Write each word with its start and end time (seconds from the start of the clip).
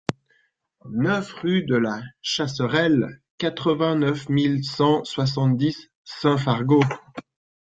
neuf 0.89 1.31
rue 1.31 1.61
de 1.63 1.75
la 1.75 2.01
Chasserelle, 2.23 3.21
quatre-vingt-neuf 3.37 4.29
mille 4.29 4.65
cent 4.65 5.03
soixante-dix 5.03 5.91
Saint-Fargeau 6.05 6.81